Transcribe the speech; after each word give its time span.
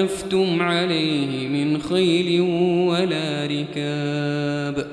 خلفتم 0.00 0.62
عليه 0.62 1.48
من 1.48 1.80
خيل 1.82 2.40
ولا 2.88 3.46
ركاب 3.50 4.86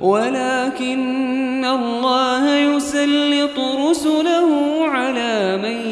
ولكن 0.00 1.64
الله 1.64 2.56
يسلط 2.56 3.58
رسله 3.88 4.78
على 4.84 5.58
من 5.62 5.90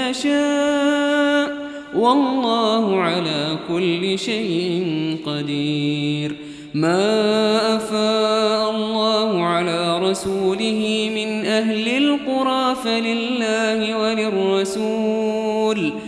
يشاء 0.00 1.50
والله 1.96 2.96
على 3.00 3.56
كل 3.68 4.18
شيء 4.18 4.84
قدير 5.26 6.34
ما 6.74 7.76
أفاء 7.76 8.70
الله 8.70 9.44
على 9.44 9.98
رسوله 9.98 11.10
من 11.14 11.46
أهل 11.46 11.88
القرى 11.96 12.74
فلله 12.74 13.98
وللرسول 13.98 14.88
وللرسول 15.68 16.07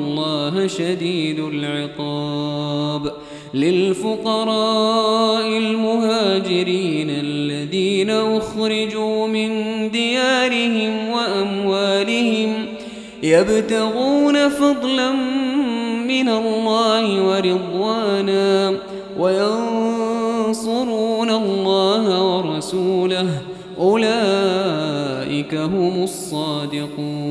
الله 0.51 0.67
شديد 0.67 1.39
العقاب 1.39 3.11
للفقراء 3.53 5.47
المهاجرين 5.57 7.07
الذين 7.09 8.09
أخرجوا 8.09 9.27
من 9.27 9.49
ديارهم 9.91 11.09
وأموالهم 11.09 12.53
يبتغون 13.23 14.49
فضلا 14.49 15.11
من 16.07 16.29
الله 16.29 17.23
ورضوانا 17.27 18.73
وينصرون 19.19 21.29
الله 21.29 22.37
ورسوله 22.37 23.27
أولئك 23.79 25.53
هم 25.55 26.03
الصادقون 26.03 27.30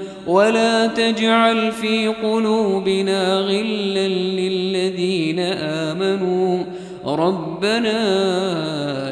ولا 0.27 0.87
تجعل 0.87 1.71
في 1.71 2.07
قلوبنا 2.07 3.39
غلا 3.39 4.07
للذين 4.07 5.39
آمنوا 5.59 6.63
ربنا 7.05 8.19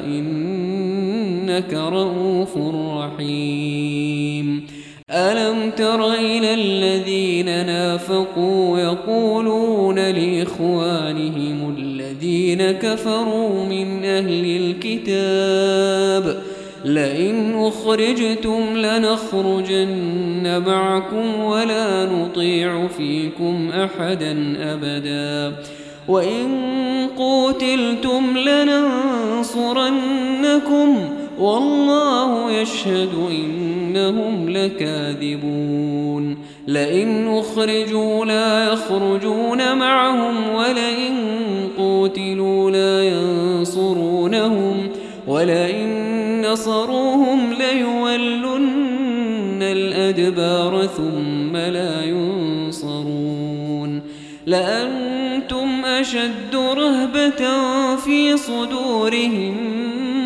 إنك 0.06 1.74
رؤوف 1.74 2.58
رحيم 2.74 4.66
ألم 5.12 5.70
تر 5.72 6.14
إلى 6.14 6.54
الذين 6.54 7.46
نافقوا 7.46 8.80
يقولون 8.80 9.96
لإخوانهم 10.00 11.76
الذين 11.78 12.72
كفروا 12.72 13.66
من 13.70 14.06
أهل 14.06 14.46
الكتاب 14.46 16.44
لئن 16.86 17.56
أخرجتم 17.66 18.62
لنخرجن 18.76 20.64
معكم 20.68 21.40
ولا 21.44 22.06
نطيع 22.06 22.88
فيكم 22.88 23.70
أحدا 23.70 24.56
أبدا 24.60 25.56
وإن 26.08 26.58
قوتلتم 27.18 28.24
لننصرنكم 28.38 30.98
والله 31.40 32.52
يشهد 32.52 33.10
إنهم 33.32 34.50
لكاذبون 34.50 36.38
لئن 36.68 37.38
أخرجوا 37.38 38.26
لا 38.26 38.74
يخرجون 38.74 39.76
معهم 39.78 40.36
ولئن 40.56 41.14
قوتلوا 41.78 42.72
لا 42.72 43.04
ينصرونهم 43.08 44.88
ولئن 45.28 45.79
نَصَرُوهُمْ 46.52 47.54
لَيُوَلُّنَّ 47.54 49.60
الْأَدْبَارَ 49.62 50.86
ثُمَّ 50.98 51.58
لَا 51.58 52.04
يُنصَرُونَ 52.06 54.02
لَأَنْتُمْ 54.46 55.86
أَشَدُّ 55.86 56.56
رَهْبَةً 56.56 57.42
فِي 57.96 58.38
صُدُورِهِمْ 58.38 59.56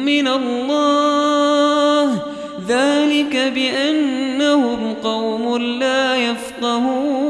مِنَ 0.06 0.28
اللَّهِ 0.28 2.22
ذَلِكَ 2.68 3.52
بِأَنَّهُمْ 3.56 4.94
قَوْمٌ 5.04 5.58
لَا 5.58 6.16
يَفْقَهُونَ 6.16 7.23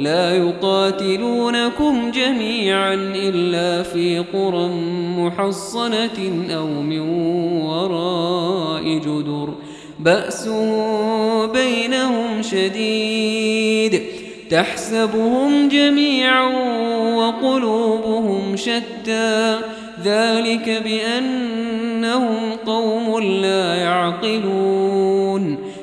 لا 0.00 0.36
يقاتلونكم 0.36 2.10
جميعا 2.10 2.94
إلا 3.16 3.82
في 3.82 4.18
قرى 4.18 4.68
محصنة 5.18 6.44
أو 6.50 6.66
من 6.66 7.00
وراء 7.66 8.82
جدر 8.98 9.54
بأس 9.98 10.48
بينهم 11.54 12.42
شديد 12.42 14.02
تحسبهم 14.50 15.68
جميعا 15.68 16.46
وقلوبهم 17.16 18.56
شتى 18.56 19.58
ذلك 20.04 20.82
بأنهم 20.84 22.36
قوم 22.66 23.20
لا 23.22 23.74
يعقلون 23.74 25.71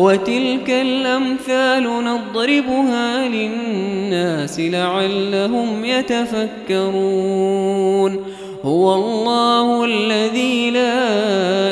وتلك 0.00 0.70
الأمثال 0.70 1.82
نضربها 1.82 3.28
للناس 3.28 4.60
لعلهم 4.60 5.84
يتفكرون 5.84 8.24
هو 8.64 8.94
الله 8.94 9.84
الذي 9.84 10.70
لا 10.70 11.02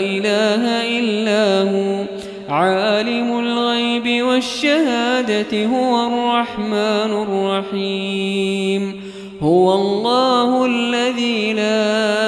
إله 0.01 0.65
إلا 0.99 1.71
هو 1.71 1.99
عالم 2.55 3.39
الغيب 3.39 4.25
والشهادة 4.27 5.67
هو 5.67 6.07
الرحمن 6.07 7.11
الرحيم 7.23 9.01
هو 9.41 9.75
الله 9.75 10.67
الذي 10.67 11.53
لا 11.53 11.61
إله 11.61 12.28